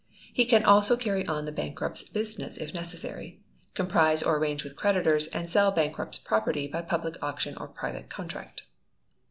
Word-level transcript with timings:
He 0.33 0.45
can 0.45 0.63
also 0.65 0.97
carry 0.97 1.27
on 1.27 1.45
the 1.45 1.51
bankrupt's 1.51 2.01
business 2.01 2.57
if 2.57 2.73
necessary, 2.73 3.39
compromise 3.75 4.23
or 4.23 4.39
arrange 4.39 4.63
with 4.63 4.75
creditors, 4.75 5.27
and 5.27 5.47
sell 5.47 5.71
bankrupt's 5.71 6.17
property 6.17 6.65
by 6.67 6.81
public 6.81 7.21
auction 7.21 7.55
or 7.57 7.67
private 7.67 8.09
contract. 8.09 8.63